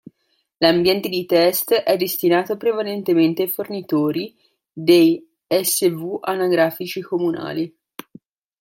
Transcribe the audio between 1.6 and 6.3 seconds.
è destinato prevalentemente ai fornitori dei SW